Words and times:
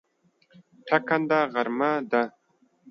ټکنده 0.87 1.39
غرمه 1.53 1.91
ده 2.11 2.21